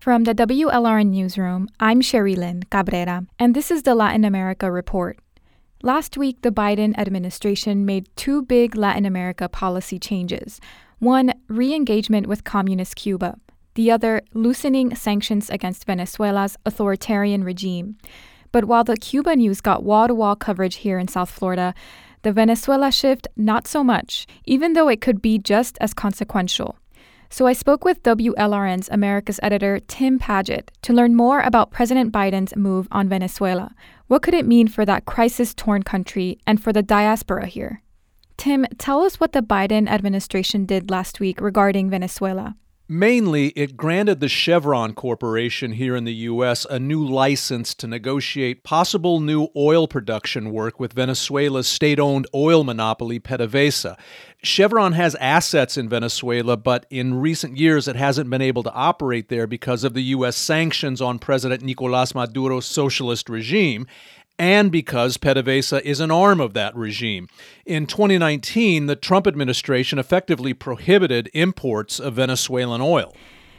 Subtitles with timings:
[0.00, 5.18] From the WLRN Newsroom, I'm Sherilyn Cabrera, and this is the Latin America Report.
[5.82, 10.58] Last week, the Biden administration made two big Latin America policy changes
[11.00, 13.36] one, re engagement with Communist Cuba,
[13.74, 17.98] the other, loosening sanctions against Venezuela's authoritarian regime.
[18.52, 21.74] But while the Cuba news got wall to wall coverage here in South Florida,
[22.22, 26.78] the Venezuela shift, not so much, even though it could be just as consequential.
[27.32, 32.56] So I spoke with WLRN's America's editor, Tim Padgett, to learn more about President Biden's
[32.56, 33.72] move on Venezuela.
[34.08, 37.82] What could it mean for that crisis torn country and for the diaspora here?
[38.36, 42.56] Tim, tell us what the Biden administration did last week regarding Venezuela.
[42.92, 46.64] Mainly, it granted the Chevron Corporation here in the U.S.
[46.68, 52.64] a new license to negotiate possible new oil production work with Venezuela's state owned oil
[52.64, 53.96] monopoly, PDVSA.
[54.42, 59.28] Chevron has assets in Venezuela, but in recent years it hasn't been able to operate
[59.28, 60.36] there because of the U.S.
[60.36, 63.86] sanctions on President Nicolas Maduro's socialist regime
[64.40, 67.28] and because PDVSA is an arm of that regime.
[67.66, 73.14] In 2019, the Trump administration effectively prohibited imports of Venezuelan oil.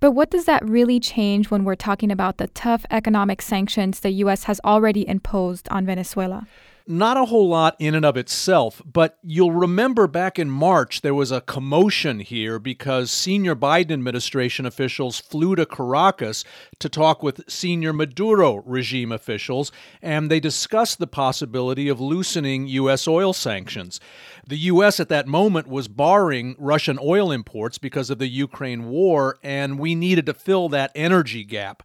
[0.00, 4.10] But what does that really change when we're talking about the tough economic sanctions the
[4.24, 4.44] U.S.
[4.44, 6.46] has already imposed on Venezuela?
[6.86, 11.14] Not a whole lot in and of itself, but you'll remember back in March there
[11.14, 16.44] was a commotion here because senior Biden administration officials flew to Caracas
[16.80, 19.70] to talk with senior Maduro regime officials,
[20.02, 23.06] and they discussed the possibility of loosening U.S.
[23.06, 24.00] oil sanctions.
[24.44, 24.98] The U.S.
[24.98, 29.94] at that moment was barring Russian oil imports because of the Ukraine war, and we
[29.94, 31.84] needed to fill that energy gap.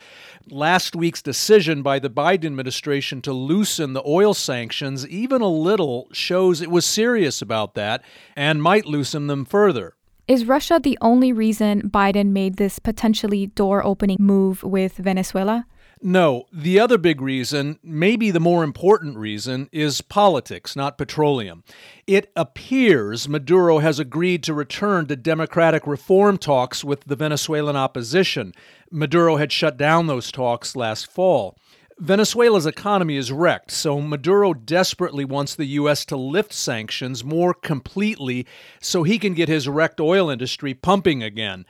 [0.49, 6.07] Last week's decision by the Biden administration to loosen the oil sanctions, even a little,
[6.11, 8.03] shows it was serious about that
[8.35, 9.95] and might loosen them further.
[10.27, 15.65] Is Russia the only reason Biden made this potentially door opening move with Venezuela?
[16.01, 21.63] No, the other big reason, maybe the more important reason, is politics, not petroleum.
[22.05, 28.53] It appears Maduro has agreed to return to democratic reform talks with the Venezuelan opposition.
[28.91, 31.57] Maduro had shut down those talks last fall.
[31.99, 36.05] Venezuela's economy is wrecked, so Maduro desperately wants the U.S.
[36.05, 38.45] to lift sanctions more completely
[38.79, 41.65] so he can get his wrecked oil industry pumping again.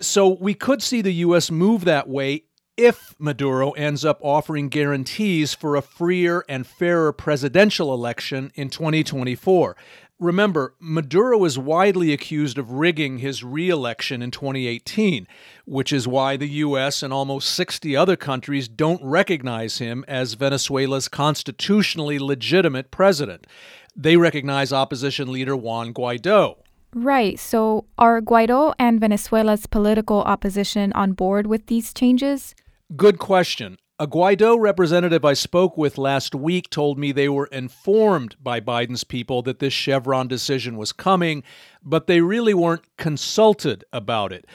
[0.00, 1.50] So we could see the U.S.
[1.50, 2.44] move that way
[2.76, 9.76] if Maduro ends up offering guarantees for a freer and fairer presidential election in 2024.
[10.20, 15.28] Remember, Maduro is widely accused of rigging his reelection in 2018,
[15.64, 17.04] which is why the U.S.
[17.04, 23.46] and almost 60 other countries don't recognize him as Venezuela's constitutionally legitimate president.
[23.94, 26.56] They recognize opposition leader Juan Guaido.
[26.92, 27.38] Right.
[27.38, 32.56] So, are Guaido and Venezuela's political opposition on board with these changes?
[32.96, 33.78] Good question.
[34.00, 39.02] A Guaido representative I spoke with last week told me they were informed by Biden's
[39.02, 41.42] people that this Chevron decision was coming,
[41.82, 44.46] but they really weren't consulted about it.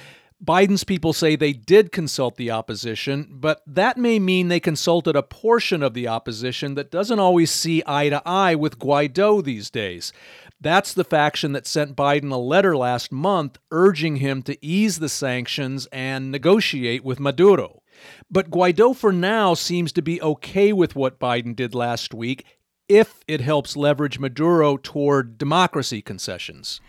[0.42, 5.22] Biden's people say they did consult the opposition, but that may mean they consulted a
[5.22, 10.14] portion of the opposition that doesn't always see eye to eye with Guaido these days.
[10.62, 15.10] That's the faction that sent Biden a letter last month urging him to ease the
[15.10, 17.83] sanctions and negotiate with Maduro.
[18.30, 22.46] But Guaido, for now, seems to be okay with what Biden did last week
[22.90, 26.82] if it helps leverage Maduro toward democracy concessions.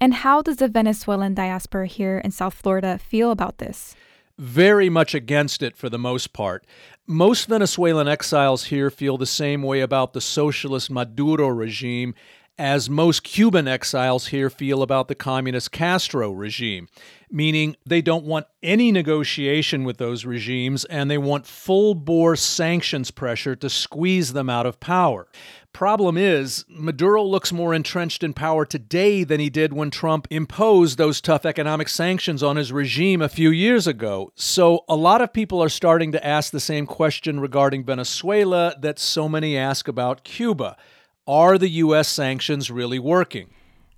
[0.00, 3.94] And how does the Venezuelan diaspora here in South Florida feel about this?
[4.38, 6.66] Very much against it for the most part.
[7.06, 12.14] Most Venezuelan exiles here feel the same way about the socialist Maduro regime
[12.58, 16.88] as most Cuban exiles here feel about the communist Castro regime,
[17.30, 23.10] meaning they don't want any negotiation with those regimes and they want full bore sanctions
[23.10, 25.28] pressure to squeeze them out of power.
[25.76, 30.96] Problem is, Maduro looks more entrenched in power today than he did when Trump imposed
[30.96, 34.32] those tough economic sanctions on his regime a few years ago.
[34.34, 38.98] So, a lot of people are starting to ask the same question regarding Venezuela that
[38.98, 40.78] so many ask about Cuba.
[41.28, 42.06] Are the U.S.
[42.06, 43.48] sanctions really working?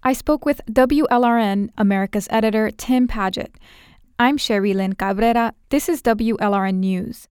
[0.02, 3.50] I spoke with WLRN America's editor Tim Padgett.
[4.18, 5.52] I'm Sherilyn Cabrera.
[5.68, 7.26] This is WLRN News.